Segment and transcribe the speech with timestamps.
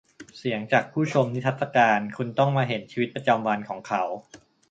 [0.37, 4.03] เสียงจากผู้ชมนิทรรศการ: คุณต้องมาเห็นชีวิตประจำวันของเขา